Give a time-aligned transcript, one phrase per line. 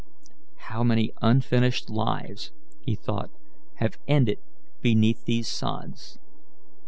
[0.61, 3.29] "How many unfinished lives," he thought,
[3.75, 4.39] "have ended
[4.81, 6.17] beneath these sods!